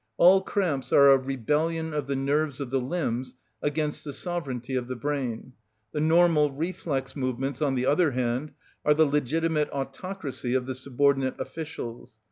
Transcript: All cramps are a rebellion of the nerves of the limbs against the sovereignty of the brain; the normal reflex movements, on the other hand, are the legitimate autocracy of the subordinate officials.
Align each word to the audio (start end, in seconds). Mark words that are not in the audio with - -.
All 0.17 0.41
cramps 0.41 0.91
are 0.91 1.11
a 1.11 1.17
rebellion 1.19 1.93
of 1.93 2.07
the 2.07 2.15
nerves 2.15 2.59
of 2.59 2.71
the 2.71 2.81
limbs 2.81 3.35
against 3.61 4.03
the 4.03 4.11
sovereignty 4.11 4.73
of 4.73 4.87
the 4.87 4.95
brain; 4.95 5.53
the 5.91 5.99
normal 6.01 6.49
reflex 6.51 7.15
movements, 7.15 7.61
on 7.61 7.75
the 7.75 7.85
other 7.85 8.09
hand, 8.09 8.51
are 8.83 8.95
the 8.95 9.05
legitimate 9.05 9.69
autocracy 9.69 10.55
of 10.55 10.65
the 10.65 10.73
subordinate 10.73 11.39
officials. 11.39 12.17